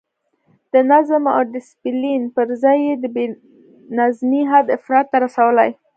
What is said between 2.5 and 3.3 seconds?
ځای یې د بې